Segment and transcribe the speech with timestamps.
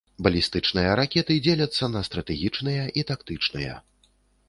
[0.27, 3.81] Балістычныя ракеты дзеляцца на стратэгічныя і тактычныя.